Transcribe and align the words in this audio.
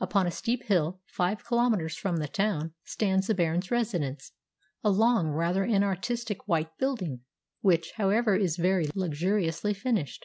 Upon 0.00 0.26
a 0.26 0.30
steep 0.30 0.62
hill, 0.62 1.02
five 1.04 1.46
kilometres 1.46 1.96
from 1.96 2.16
the 2.16 2.28
town, 2.28 2.72
stands 2.84 3.26
the 3.26 3.34
Baron's 3.34 3.70
residence, 3.70 4.32
a 4.82 4.88
long, 4.88 5.28
rather 5.32 5.66
inartistic 5.66 6.38
white 6.48 6.78
building, 6.78 7.20
which, 7.60 7.92
however, 7.96 8.34
is 8.34 8.56
very 8.56 8.88
luxuriously 8.94 9.74
furnished. 9.74 10.24